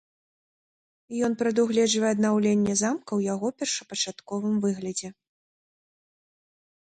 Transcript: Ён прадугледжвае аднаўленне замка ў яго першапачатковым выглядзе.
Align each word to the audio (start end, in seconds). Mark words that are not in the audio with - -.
Ён 1.25 1.33
прадугледжвае 1.41 2.09
аднаўленне 2.15 2.73
замка 2.81 3.05
ў 3.05 3.21
яго 3.33 3.47
першапачатковым 3.59 4.55
выглядзе. 4.63 5.09